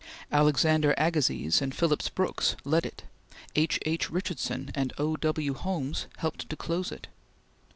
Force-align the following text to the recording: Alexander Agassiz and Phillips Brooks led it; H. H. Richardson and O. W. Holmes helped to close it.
Alexander 0.31 0.95
Agassiz 0.97 1.61
and 1.61 1.75
Phillips 1.75 2.09
Brooks 2.09 2.55
led 2.63 2.87
it; 2.87 3.03
H. 3.55 3.77
H. 3.85 4.09
Richardson 4.09 4.71
and 4.73 4.93
O. 4.97 5.15
W. 5.17 5.53
Holmes 5.53 6.07
helped 6.17 6.49
to 6.49 6.55
close 6.55 6.91
it. 6.91 7.05